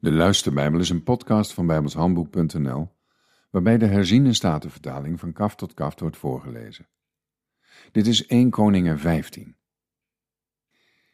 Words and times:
De 0.00 0.12
Luisterbijbel 0.12 0.80
is 0.80 0.90
een 0.90 1.02
podcast 1.02 1.52
van 1.52 1.66
bijbelshandboek.nl 1.66 2.96
waarbij 3.50 3.78
de 3.78 3.86
herziene 3.86 4.32
statenvertaling 4.32 5.20
van 5.20 5.32
kaf 5.32 5.54
tot 5.54 5.74
kaf 5.74 6.00
wordt 6.00 6.16
voorgelezen. 6.16 6.88
Dit 7.92 8.06
is 8.06 8.26
1 8.26 8.50
Koningen 8.50 8.98
15. 8.98 9.56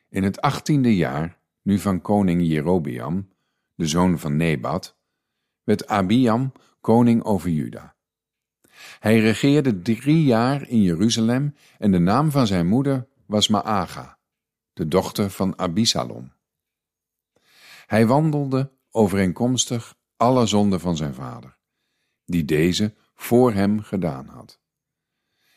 In 0.09 0.23
het 0.23 0.41
achttiende 0.41 0.97
jaar, 0.97 1.41
nu 1.63 1.79
van 1.79 2.01
koning 2.01 2.43
Jerobeam, 2.43 3.29
de 3.75 3.87
zoon 3.87 4.19
van 4.19 4.37
Nebat, 4.37 4.99
werd 5.63 5.87
Abiam 5.87 6.53
koning 6.81 7.23
over 7.23 7.51
Juda. 7.51 7.97
Hij 8.99 9.21
regeerde 9.21 9.83
drie 9.83 10.25
jaar 10.25 10.69
in 10.69 10.83
Jeruzalem 10.83 11.55
en 11.79 11.91
de 11.91 11.99
naam 11.99 12.31
van 12.31 12.47
zijn 12.47 12.67
moeder 12.67 13.09
was 13.27 13.49
Maaga, 13.49 14.19
de 14.73 14.89
dochter 14.89 15.31
van 15.31 15.59
Abisalom. 15.59 16.33
Hij 17.87 18.07
wandelde 18.07 18.75
overeenkomstig 18.97 19.95
alle 20.17 20.47
zonden 20.47 20.81
van 20.81 20.97
zijn 20.97 21.15
vader, 21.15 21.59
die 22.25 22.45
deze 22.45 22.95
voor 23.15 23.53
hem 23.53 23.83
gedaan 23.83 24.27
had. 24.27 24.61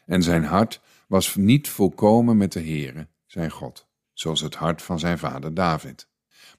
En 0.05 0.23
zijn 0.23 0.43
hart 0.43 0.81
was 1.07 1.35
niet 1.35 1.69
volkomen 1.69 2.37
met 2.37 2.51
de 2.51 2.59
Heere, 2.59 3.07
zijn 3.25 3.51
God, 3.51 3.87
zoals 4.13 4.41
het 4.41 4.55
hart 4.55 4.81
van 4.81 4.99
zijn 4.99 5.17
vader 5.17 5.53
David. 5.53 6.09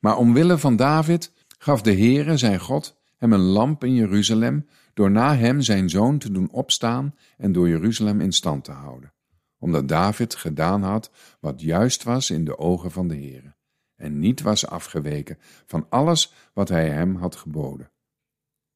Maar 0.00 0.16
omwille 0.16 0.58
van 0.58 0.76
David 0.76 1.32
gaf 1.58 1.82
de 1.82 1.92
Heere, 1.92 2.36
zijn 2.36 2.60
God, 2.60 3.00
hem 3.16 3.32
een 3.32 3.40
lamp 3.40 3.84
in 3.84 3.94
Jeruzalem, 3.94 4.68
door 4.94 5.10
na 5.10 5.36
hem 5.36 5.60
zijn 5.60 5.90
zoon 5.90 6.18
te 6.18 6.30
doen 6.30 6.50
opstaan 6.50 7.14
en 7.36 7.52
door 7.52 7.68
Jeruzalem 7.68 8.20
in 8.20 8.32
stand 8.32 8.64
te 8.64 8.72
houden, 8.72 9.12
omdat 9.58 9.88
David 9.88 10.34
gedaan 10.34 10.82
had 10.82 11.10
wat 11.40 11.60
juist 11.60 12.02
was 12.02 12.30
in 12.30 12.44
de 12.44 12.58
ogen 12.58 12.90
van 12.90 13.08
de 13.08 13.14
Heere 13.16 13.58
en 14.00 14.18
niet 14.18 14.40
was 14.40 14.66
afgeweken 14.66 15.38
van 15.66 15.86
alles 15.88 16.34
wat 16.52 16.68
hij 16.68 16.88
hem 16.88 17.16
had 17.16 17.36
geboden. 17.36 17.90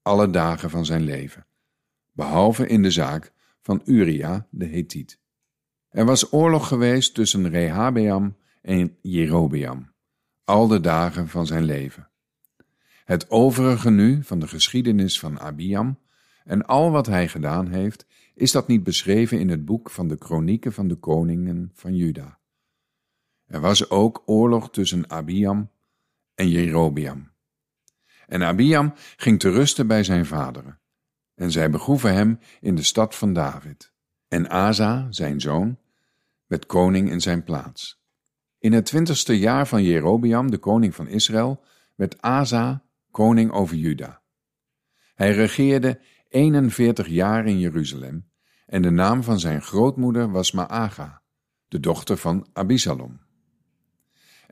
Alle 0.03 0.31
dagen 0.31 0.71
van 0.71 0.85
zijn 0.85 1.03
leven, 1.03 1.47
behalve 2.13 2.67
in 2.67 2.83
de 2.83 2.91
zaak 2.91 3.33
van 3.61 3.83
Uria 3.85 4.47
de 4.51 4.67
Hethiet. 4.67 5.21
Er 5.89 6.05
was 6.05 6.33
oorlog 6.33 6.69
geweest 6.69 7.15
tussen 7.15 7.49
Rehabeam 7.49 8.37
en 8.63 8.97
Jerobeam, 9.01 9.93
al 10.45 10.67
de 10.67 10.81
dagen 10.81 11.29
van 11.29 11.47
zijn 11.47 11.65
leven. 11.65 12.09
Het 13.05 13.31
overige 13.31 13.91
nu 13.91 14.23
van 14.23 14.39
de 14.39 14.49
geschiedenis 14.49 15.19
van 15.19 15.41
Abiam 15.41 15.99
en 16.45 16.67
al 16.67 16.91
wat 16.91 17.07
hij 17.07 17.29
gedaan 17.29 17.69
heeft, 17.69 18.07
is 18.35 18.53
dat 18.53 18.69
niet 18.69 18.85
beschreven 18.85 19.41
in 19.41 19.49
het 19.49 19.65
boek 19.65 19.91
van 19.91 20.09
de 20.09 20.17
kronieken 20.17 20.73
van 20.73 20.89
de 20.89 20.97
koningen 20.97 21.71
van 21.75 21.97
Juda. 21.97 22.39
Er 23.55 23.61
was 23.61 23.91
ook 23.91 24.23
oorlog 24.27 24.71
tussen 24.71 25.11
Abiam 25.11 25.71
en 26.35 26.49
Jerobeam. 26.49 27.31
En 28.27 28.43
Abiam 28.43 28.93
ging 29.17 29.41
te 29.41 29.51
rusten 29.51 29.87
bij 29.87 30.05
zijn 30.05 30.27
vaderen. 30.27 30.81
En 31.35 31.51
zij 31.51 31.71
begroeven 31.71 32.15
hem 32.15 32.39
in 32.61 32.75
de 32.75 32.83
stad 32.83 33.15
van 33.15 33.33
David. 33.33 33.93
En 34.29 34.49
Asa, 34.49 35.07
zijn 35.11 35.41
zoon, 35.41 35.79
werd 36.47 36.67
koning 36.67 37.11
in 37.11 37.21
zijn 37.21 37.45
plaats. 37.45 38.03
In 38.59 38.73
het 38.73 38.87
twintigste 38.87 39.39
jaar 39.39 39.67
van 39.67 39.83
Jerobeam, 39.83 40.51
de 40.51 40.59
koning 40.59 40.95
van 40.95 41.09
Israël, 41.09 41.65
werd 41.95 42.23
Asa 42.23 42.85
koning 43.11 43.53
over 43.53 43.77
Juda. 43.77 44.23
Hij 45.15 45.33
regeerde 45.33 46.01
41 46.29 47.09
jaar 47.09 47.47
in 47.47 47.59
Jeruzalem 47.59 48.31
en 48.67 48.83
de 48.83 48.91
naam 48.91 49.23
van 49.23 49.41
zijn 49.41 49.63
grootmoeder 49.63 50.31
was 50.31 50.53
Maaga, 50.53 51.23
de 51.69 51.81
dochter 51.81 52.17
van 52.17 52.47
Abisalom. 52.53 53.24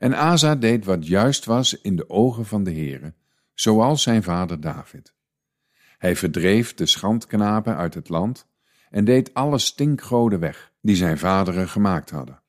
En 0.03 0.13
Asa 0.13 0.55
deed 0.55 0.85
wat 0.85 1.07
juist 1.07 1.45
was 1.45 1.81
in 1.81 1.95
de 1.95 2.09
ogen 2.09 2.45
van 2.45 2.63
de 2.63 2.71
Heere, 2.71 3.13
zoals 3.53 4.01
zijn 4.01 4.23
vader 4.23 4.59
David. 4.59 5.13
Hij 5.97 6.15
verdreef 6.15 6.73
de 6.73 6.85
schandknapen 6.85 7.75
uit 7.75 7.93
het 7.93 8.09
land 8.09 8.47
en 8.89 9.05
deed 9.05 9.33
alle 9.33 9.57
stinkgoden 9.57 10.39
weg 10.39 10.71
die 10.81 10.95
zijn 10.95 11.17
vaderen 11.17 11.69
gemaakt 11.69 12.09
hadden. 12.09 12.41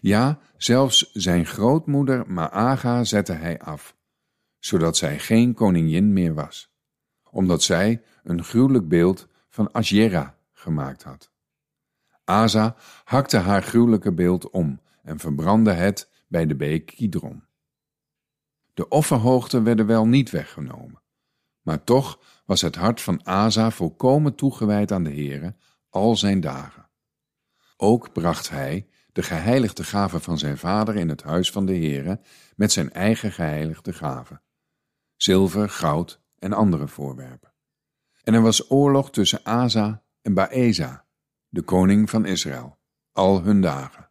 Ja, 0.00 0.38
zelfs 0.56 1.10
zijn 1.12 1.46
grootmoeder 1.46 2.24
Maaga 2.30 3.04
zette 3.04 3.32
hij 3.32 3.58
af, 3.58 3.96
zodat 4.58 4.96
zij 4.96 5.18
geen 5.18 5.54
koningin 5.54 6.12
meer 6.12 6.34
was, 6.34 6.74
omdat 7.30 7.62
zij 7.62 8.02
een 8.22 8.44
gruwelijk 8.44 8.88
beeld 8.88 9.28
van 9.48 9.72
Asjera 9.72 10.36
gemaakt 10.52 11.02
had. 11.02 11.30
Asa 12.24 12.76
hakte 13.04 13.36
haar 13.36 13.62
gruwelijke 13.62 14.12
beeld 14.12 14.50
om 14.50 14.80
en 15.02 15.18
verbrandde 15.18 15.72
het 15.72 16.14
bij 16.26 16.46
de 16.46 16.56
beek 16.56 16.86
Kidron. 16.86 17.44
De 18.74 18.88
offerhoogten 18.88 19.64
werden 19.64 19.86
wel 19.86 20.06
niet 20.06 20.30
weggenomen, 20.30 21.02
maar 21.62 21.84
toch 21.84 22.20
was 22.44 22.60
het 22.60 22.74
hart 22.74 23.00
van 23.00 23.26
Asa 23.26 23.70
volkomen 23.70 24.34
toegewijd 24.34 24.92
aan 24.92 25.04
de 25.04 25.12
Heere 25.12 25.56
al 25.90 26.16
zijn 26.16 26.40
dagen. 26.40 26.90
Ook 27.76 28.12
bracht 28.12 28.48
hij 28.48 28.88
de 29.12 29.22
geheiligde 29.22 29.84
gaven 29.84 30.20
van 30.20 30.38
zijn 30.38 30.58
vader 30.58 30.96
in 30.96 31.08
het 31.08 31.22
huis 31.22 31.50
van 31.50 31.66
de 31.66 31.72
Heere 31.76 32.20
met 32.56 32.72
zijn 32.72 32.92
eigen 32.92 33.32
geheiligde 33.32 33.92
gaven, 33.92 34.42
zilver, 35.16 35.68
goud 35.68 36.20
en 36.38 36.52
andere 36.52 36.88
voorwerpen. 36.88 37.52
En 38.22 38.34
er 38.34 38.42
was 38.42 38.70
oorlog 38.70 39.10
tussen 39.10 39.44
Asa 39.44 40.04
en 40.22 40.34
Baeza, 40.34 41.06
de 41.48 41.62
koning 41.62 42.10
van 42.10 42.24
Israël, 42.24 42.78
al 43.12 43.42
hun 43.42 43.60
dagen. 43.60 44.10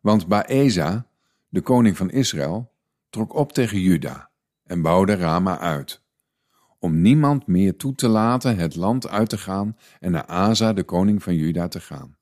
Want 0.00 0.26
Baeza 0.26 1.07
de 1.48 1.60
koning 1.60 1.96
van 1.96 2.10
Israël, 2.10 2.72
trok 3.10 3.34
op 3.34 3.52
tegen 3.52 3.80
Juda 3.80 4.30
en 4.64 4.82
bouwde 4.82 5.14
Rama 5.14 5.58
uit, 5.58 6.02
om 6.78 7.00
niemand 7.00 7.46
meer 7.46 7.76
toe 7.76 7.94
te 7.94 8.08
laten 8.08 8.56
het 8.56 8.76
land 8.76 9.08
uit 9.08 9.28
te 9.28 9.38
gaan 9.38 9.76
en 10.00 10.10
naar 10.10 10.26
Asa, 10.26 10.72
de 10.72 10.82
koning 10.84 11.22
van 11.22 11.34
Juda, 11.34 11.68
te 11.68 11.80
gaan. 11.80 12.16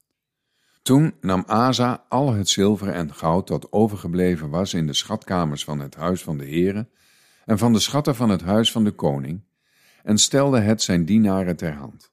Toen 0.83 1.15
nam 1.21 1.43
Asa 1.47 2.05
al 2.09 2.33
het 2.33 2.49
zilver 2.49 2.89
en 2.89 3.15
goud 3.15 3.49
dat 3.49 3.73
overgebleven 3.73 4.51
was 4.51 4.75
in 4.75 4.87
de 4.87 4.95
schatkamers 4.95 5.65
van 5.65 5.81
het 5.81 5.95
huis 5.95 6.23
van 6.23 6.39
de 6.39 6.45
Heere 6.45 6.89
en 7.45 7.59
van 7.59 7.73
de 7.73 7.79
schatten 7.79 8.15
van 8.15 8.29
het 8.29 8.43
huis 8.43 8.73
van 8.73 8.85
de 8.85 8.93
koning, 8.93 9.45
en 10.03 10.19
stelde 10.19 10.61
het 10.61 10.83
zijn 10.83 11.05
dienaren 11.05 11.57
ter 11.57 11.75
hand. 11.75 12.13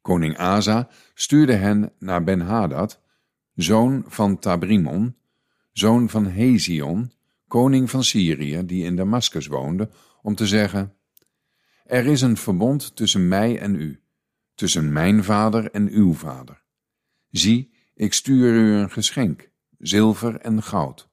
Koning 0.00 0.38
Asa 0.38 0.88
stuurde 1.14 1.52
hen 1.52 1.92
naar 1.98 2.24
Ben-Hadad, 2.24 3.00
zoon 3.54 4.04
van 4.06 4.38
Tabrimon, 4.38 5.16
zoon 5.78 6.08
van 6.08 6.26
Hezion, 6.26 7.12
koning 7.48 7.90
van 7.90 8.04
Syrië, 8.04 8.66
die 8.66 8.84
in 8.84 8.96
Damascus 8.96 9.46
woonde, 9.46 9.88
om 10.22 10.34
te 10.34 10.46
zeggen: 10.46 10.94
Er 11.84 12.06
is 12.06 12.20
een 12.20 12.36
verbond 12.36 12.96
tussen 12.96 13.28
mij 13.28 13.58
en 13.58 13.74
u, 13.74 14.02
tussen 14.54 14.92
mijn 14.92 15.24
vader 15.24 15.70
en 15.70 15.88
uw 15.88 16.14
vader. 16.14 16.62
Zie, 17.30 17.74
ik 17.94 18.12
stuur 18.12 18.54
u 18.54 18.72
een 18.72 18.90
geschenk, 18.90 19.50
zilver 19.78 20.40
en 20.40 20.62
goud. 20.62 21.08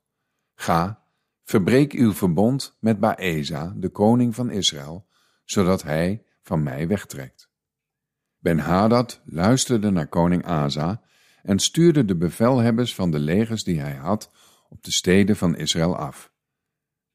Ga, 0.56 1.04
verbreek 1.44 1.94
uw 1.94 2.14
verbond 2.14 2.78
met 2.80 3.00
Baeza, 3.00 3.74
de 3.78 3.90
koning 3.90 4.36
van 4.36 4.52
Israël, 4.52 5.08
zodat 5.46 5.84
hij 5.84 6.24
van 6.42 6.64
mij 6.64 6.88
wegtrekt. 6.88 7.50
Ben-Hadad 8.40 9.22
luisterde 9.26 9.90
naar 9.90 10.08
koning 10.08 10.46
Asa 10.46 11.02
en 11.42 11.60
stuurde 11.60 12.06
de 12.06 12.16
bevelhebbers 12.16 12.96
van 12.96 13.12
de 13.12 13.20
legers 13.20 13.64
die 13.64 13.80
hij 13.80 13.96
had 13.96 14.32
op 14.74 14.84
de 14.84 14.92
steden 14.92 15.36
van 15.36 15.56
Israël 15.56 15.98
af. 15.98 16.32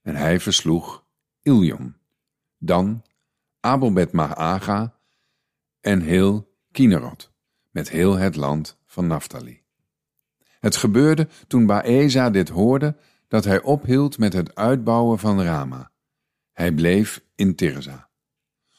En 0.02 0.16
hij 0.16 0.41
versloeg 0.41 1.04
Ilion, 1.42 1.96
dan 2.58 3.02
Abelbet 3.60 4.12
Maaga 4.12 5.00
en 5.80 6.00
heel 6.00 6.56
Kinerot, 6.70 7.32
met 7.70 7.91
heel 7.91 8.16
het 8.16 8.36
land 8.36 8.78
van 8.86 9.06
Naphtali. 9.06 9.62
Het 10.60 10.76
gebeurde 10.76 11.28
toen 11.47 11.66
Baeza 11.66 12.30
dit 12.30 12.48
hoorde, 12.48 12.97
dat 13.28 13.44
hij 13.44 13.62
ophield 13.62 14.18
met 14.18 14.32
het 14.32 14.54
uitbouwen 14.54 15.18
van 15.18 15.42
Rama. 15.42 15.91
Hij 16.53 16.72
bleef 16.72 17.24
in 17.34 17.54
Tirza. 17.54 18.09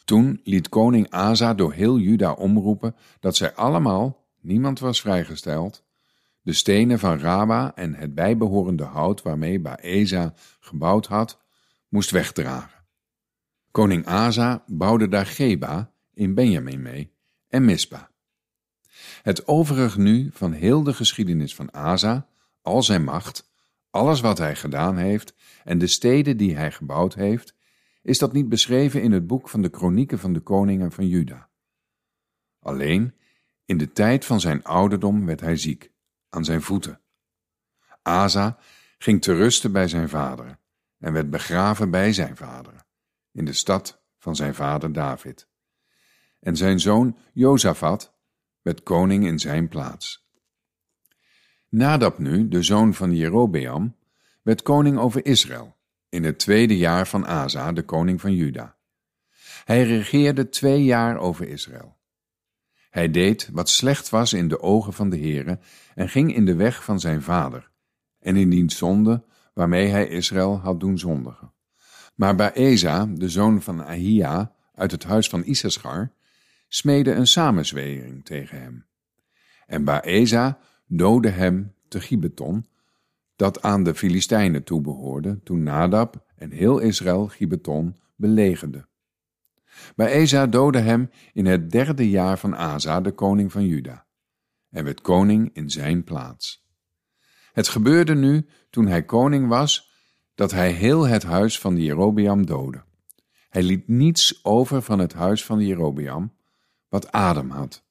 Toen 0.05 0.41
liet 0.43 0.69
koning 0.69 1.09
Asa 1.09 1.53
door 1.53 1.73
heel 1.73 1.97
Juda 1.97 2.31
omroepen 2.31 2.95
dat 3.19 3.35
zij 3.35 3.53
allemaal, 3.55 4.27
niemand 4.41 4.79
was 4.79 5.01
vrijgesteld, 5.01 5.83
de 6.41 6.53
stenen 6.53 6.99
van 6.99 7.19
Raba 7.19 7.75
en 7.75 7.93
het 7.93 8.15
bijbehorende 8.15 8.83
hout 8.83 9.21
waarmee 9.21 9.59
Baeza 9.59 10.33
gebouwd 10.59 11.07
had, 11.07 11.41
moest 11.87 12.11
wegdragen. 12.11 12.85
Koning 13.71 14.05
Asa 14.05 14.63
bouwde 14.67 15.07
daar 15.07 15.25
Geba 15.25 15.93
in 16.13 16.33
Benjamin 16.33 16.81
mee 16.81 17.13
en 17.47 17.65
Mispa. 17.65 18.11
Het 19.21 19.47
overige 19.47 19.99
nu 19.99 20.29
van 20.33 20.51
heel 20.51 20.83
de 20.83 20.93
geschiedenis 20.93 21.55
van 21.55 21.73
Asa, 21.73 22.29
al 22.61 22.83
zijn 22.83 23.03
macht, 23.03 23.49
alles 23.89 24.21
wat 24.21 24.37
hij 24.37 24.55
gedaan 24.55 24.97
heeft 24.97 25.35
en 25.63 25.77
de 25.77 25.87
steden 25.87 26.37
die 26.37 26.55
hij 26.55 26.71
gebouwd 26.71 27.13
heeft, 27.13 27.55
is 28.01 28.17
dat 28.17 28.33
niet 28.33 28.49
beschreven 28.49 29.01
in 29.01 29.11
het 29.11 29.27
boek 29.27 29.49
van 29.49 29.61
de 29.61 29.69
kronieken 29.69 30.19
van 30.19 30.33
de 30.33 30.39
koningen 30.39 30.91
van 30.91 31.07
Juda. 31.07 31.49
Alleen 32.59 33.13
in 33.65 33.77
de 33.77 33.91
tijd 33.91 34.25
van 34.25 34.39
zijn 34.39 34.63
ouderdom 34.63 35.25
werd 35.25 35.39
hij 35.39 35.57
ziek 35.57 35.91
aan 36.29 36.45
zijn 36.45 36.61
voeten. 36.61 37.01
Asa 38.01 38.57
ging 38.97 39.21
te 39.21 39.33
rusten 39.33 39.71
bij 39.71 39.87
zijn 39.87 40.09
vaderen 40.09 40.59
en 40.97 41.13
werd 41.13 41.29
begraven 41.29 41.91
bij 41.91 42.13
zijn 42.13 42.37
vader, 42.37 42.85
in 43.31 43.45
de 43.45 43.53
stad 43.53 44.01
van 44.17 44.35
zijn 44.35 44.55
vader 44.55 44.93
David. 44.93 45.47
En 46.39 46.55
zijn 46.57 46.79
zoon 46.79 47.17
Jozafat 47.33 48.13
werd 48.61 48.83
koning 48.83 49.25
in 49.25 49.39
zijn 49.39 49.67
plaats. 49.67 50.27
Nadab 51.69 52.17
nu, 52.17 52.47
de 52.47 52.63
zoon 52.63 52.93
van 52.93 53.15
Jerobeam, 53.15 53.95
werd 54.41 54.61
koning 54.61 54.97
over 54.97 55.25
Israël, 55.25 55.77
in 56.09 56.23
het 56.23 56.39
tweede 56.39 56.77
jaar 56.77 57.07
van 57.07 57.27
Asa, 57.27 57.71
de 57.71 57.83
koning 57.83 58.21
van 58.21 58.33
Juda. 58.33 58.77
Hij 59.65 59.83
regeerde 59.83 60.49
twee 60.49 60.83
jaar 60.83 61.17
over 61.17 61.47
Israël. 61.47 61.98
Hij 62.89 63.11
deed 63.11 63.49
wat 63.51 63.69
slecht 63.69 64.09
was 64.09 64.33
in 64.33 64.47
de 64.47 64.61
ogen 64.61 64.93
van 64.93 65.09
de 65.09 65.17
Heere 65.17 65.59
en 65.95 66.09
ging 66.09 66.35
in 66.35 66.45
de 66.45 66.55
weg 66.55 66.83
van 66.83 66.99
zijn 66.99 67.21
vader 67.21 67.71
en 68.19 68.35
in 68.35 68.49
diens 68.49 68.77
zonde 68.77 69.23
waarmee 69.53 69.87
hij 69.87 70.07
Israël 70.07 70.59
had 70.59 70.79
doen 70.79 70.97
zondigen. 70.97 71.53
Maar 72.15 72.35
Baeza, 72.35 73.05
de 73.05 73.29
zoon 73.29 73.61
van 73.61 73.85
Ahia 73.85 74.53
uit 74.73 74.91
het 74.91 75.03
huis 75.03 75.29
van 75.29 75.43
Issachar, 75.43 76.11
smeedde 76.67 77.11
een 77.11 77.27
samenzwering 77.27 78.25
tegen 78.25 78.61
hem. 78.61 78.85
En 79.65 79.83
Baeza 79.83 80.59
doodde 80.87 81.29
hem 81.29 81.73
te 81.87 82.01
Gibeton, 82.01 82.65
dat 83.35 83.61
aan 83.61 83.83
de 83.83 83.95
Filistijnen 83.95 84.63
toebehoorde, 84.63 85.39
toen 85.43 85.63
Nadab 85.63 86.25
en 86.35 86.51
heel 86.51 86.79
Israël 86.79 87.27
Gibeton 87.27 87.95
belegerde. 88.15 88.87
Baeza 89.95 90.47
doodde 90.47 90.79
hem 90.79 91.09
in 91.33 91.45
het 91.45 91.71
derde 91.71 92.09
jaar 92.09 92.39
van 92.39 92.55
Asa, 92.55 93.01
de 93.01 93.11
koning 93.11 93.51
van 93.51 93.65
Juda, 93.65 94.05
en 94.69 94.83
werd 94.83 95.01
koning 95.01 95.49
in 95.53 95.69
zijn 95.69 96.03
plaats. 96.03 96.67
Het 97.51 97.67
gebeurde 97.67 98.15
nu, 98.15 98.47
toen 98.69 98.87
hij 98.87 99.03
koning 99.03 99.47
was, 99.47 99.91
dat 100.35 100.51
hij 100.51 100.71
heel 100.71 101.07
het 101.07 101.23
huis 101.23 101.59
van 101.59 101.77
Jerobeam 101.77 102.45
doodde. 102.45 102.83
Hij 103.49 103.63
liet 103.63 103.87
niets 103.87 104.45
over 104.45 104.81
van 104.81 104.99
het 104.99 105.13
huis 105.13 105.45
van 105.45 105.59
Jerobeam, 105.59 106.33
wat 106.89 107.11
Adam 107.11 107.49
had, 107.49 107.83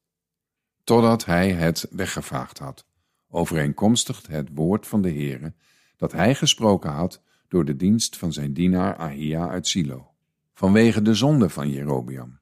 totdat 0.84 1.24
hij 1.24 1.52
het 1.52 1.86
weggevaagd 1.90 2.58
had, 2.58 2.86
overeenkomstig 3.28 4.26
het 4.26 4.48
woord 4.54 4.86
van 4.86 5.02
de 5.02 5.10
Heere, 5.10 5.54
dat 5.96 6.12
hij 6.12 6.34
gesproken 6.34 6.90
had 6.90 7.22
door 7.48 7.64
de 7.64 7.76
dienst 7.76 8.16
van 8.16 8.32
zijn 8.32 8.52
dienaar 8.52 8.96
Ahia 8.96 9.48
uit 9.48 9.66
Silo, 9.66 10.14
vanwege 10.58 11.02
de 11.02 11.14
zonde 11.14 11.48
van 11.48 11.70
Jerobeam, 11.70 12.40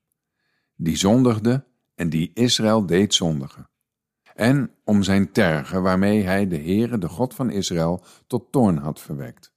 die 0.75 0.97
zondigde 0.97 1.67
en 1.95 2.09
die 2.09 2.31
Israël 2.35 2.87
deed 2.87 3.15
zondigen, 3.15 3.71
en 4.35 4.75
om 4.85 5.03
zijn 5.03 5.33
tergen 5.33 5.83
waarmee 5.83 6.23
hij 6.23 6.49
de 6.49 6.57
Heere, 6.57 6.99
de 6.99 7.09
God 7.09 7.35
van 7.35 7.51
Israël, 7.51 8.05
tot 8.27 8.53
toorn 8.53 8.77
had 8.77 9.01
verwekt. 9.01 9.53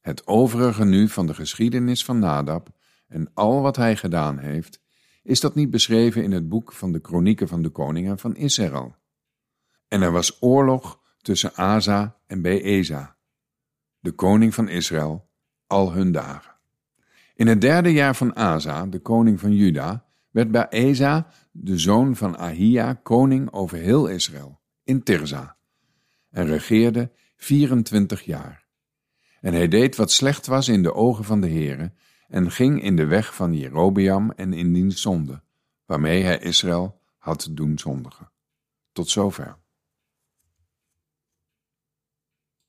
Het 0.00 0.26
overige 0.26 0.84
nu 0.84 1.08
van 1.08 1.26
de 1.26 1.34
geschiedenis 1.34 2.04
van 2.04 2.18
Nadab 2.18 2.68
en 3.06 3.30
al 3.34 3.60
wat 3.60 3.76
hij 3.76 3.96
gedaan 3.96 4.38
heeft, 4.38 4.80
is 5.22 5.40
dat 5.40 5.54
niet 5.54 5.70
beschreven 5.70 6.22
in 6.22 6.32
het 6.32 6.48
boek 6.48 6.72
van 6.72 6.92
de 6.92 7.00
kronieken 7.00 7.48
van 7.48 7.62
de 7.62 7.70
koningen 7.70 8.18
van 8.18 8.36
Israël. 8.36 8.96
En 9.88 10.02
er 10.02 10.12
was 10.12 10.42
oorlog 10.42 11.00
tussen 11.20 11.54
Asa 11.54 12.18
en 12.26 12.42
Beeza, 12.42 13.16
de 13.98 14.12
koning 14.12 14.54
van 14.54 14.68
Israël, 14.68 15.30
al 15.66 15.92
hun 15.92 16.12
dagen. 16.12 16.51
In 17.42 17.48
het 17.48 17.60
derde 17.60 17.92
jaar 17.92 18.16
van 18.16 18.36
Asa, 18.36 18.86
de 18.86 18.98
koning 18.98 19.40
van 19.40 19.52
Juda, 19.52 20.04
werd 20.30 20.50
Baeza, 20.50 21.26
de 21.50 21.78
zoon 21.78 22.16
van 22.16 22.38
Ahia, 22.38 22.94
koning 22.94 23.52
over 23.52 23.78
heel 23.78 24.06
Israël, 24.06 24.60
in 24.84 25.02
Tirza, 25.02 25.56
en 26.30 26.46
regeerde 26.46 27.10
24 27.36 28.22
jaar. 28.22 28.66
En 29.40 29.52
hij 29.52 29.68
deed 29.68 29.96
wat 29.96 30.10
slecht 30.10 30.46
was 30.46 30.68
in 30.68 30.82
de 30.82 30.94
ogen 30.94 31.24
van 31.24 31.40
de 31.40 31.48
Heere, 31.48 31.92
en 32.28 32.50
ging 32.50 32.82
in 32.82 32.96
de 32.96 33.06
weg 33.06 33.34
van 33.34 33.54
Jerobeam 33.54 34.30
en 34.30 34.52
in 34.52 34.72
diens 34.72 35.00
zonde, 35.00 35.42
waarmee 35.86 36.22
hij 36.22 36.38
Israël 36.38 37.00
had 37.18 37.48
doen 37.50 37.78
zondigen. 37.78 38.30
Tot 38.92 39.08
zover. 39.08 39.56